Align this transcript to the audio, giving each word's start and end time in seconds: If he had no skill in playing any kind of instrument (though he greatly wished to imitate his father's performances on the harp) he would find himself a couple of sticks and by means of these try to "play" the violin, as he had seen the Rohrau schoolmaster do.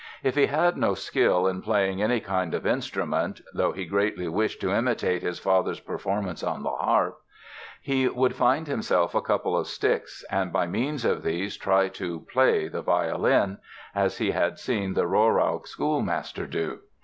If 0.23 0.33
he 0.33 0.47
had 0.47 0.77
no 0.77 0.95
skill 0.95 1.45
in 1.45 1.61
playing 1.61 2.01
any 2.01 2.19
kind 2.21 2.55
of 2.55 2.65
instrument 2.65 3.39
(though 3.53 3.71
he 3.71 3.85
greatly 3.85 4.27
wished 4.27 4.59
to 4.61 4.73
imitate 4.73 5.21
his 5.21 5.37
father's 5.37 5.79
performances 5.79 6.43
on 6.43 6.63
the 6.63 6.71
harp) 6.71 7.19
he 7.83 8.07
would 8.09 8.33
find 8.35 8.65
himself 8.65 9.13
a 9.13 9.21
couple 9.21 9.55
of 9.55 9.67
sticks 9.67 10.25
and 10.31 10.51
by 10.51 10.65
means 10.65 11.05
of 11.05 11.21
these 11.21 11.55
try 11.55 11.87
to 11.89 12.21
"play" 12.21 12.67
the 12.67 12.81
violin, 12.81 13.59
as 13.93 14.17
he 14.17 14.31
had 14.31 14.57
seen 14.57 14.95
the 14.95 15.05
Rohrau 15.05 15.63
schoolmaster 15.67 16.47
do. 16.47 16.79